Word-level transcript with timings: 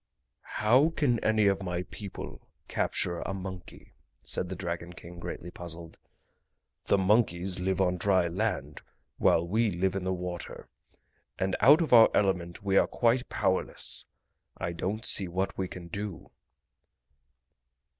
"How 0.61 0.89
can 0.89 1.19
any 1.19 1.45
of 1.45 1.61
my 1.61 1.83
people 1.83 2.47
capture 2.67 3.19
a 3.19 3.35
monkey?" 3.35 3.93
said 4.17 4.49
the 4.49 4.55
Dragon 4.55 4.93
King, 4.93 5.19
greatly 5.19 5.51
puzzled. 5.51 5.99
"The 6.85 6.97
monkeys 6.97 7.59
live 7.59 7.79
on 7.79 7.97
dry 7.97 8.27
land, 8.27 8.81
while 9.19 9.47
we 9.47 9.69
live 9.69 9.95
in 9.95 10.03
the 10.03 10.11
water; 10.11 10.67
and 11.37 11.55
out 11.59 11.81
of 11.81 11.93
our 11.93 12.09
element 12.15 12.63
we 12.63 12.77
are 12.77 12.87
quite 12.87 13.29
powerless! 13.29 14.05
I 14.57 14.71
don't 14.71 15.05
see 15.05 15.27
what 15.27 15.55
we 15.55 15.67
can 15.67 15.87
do!" 15.87 16.31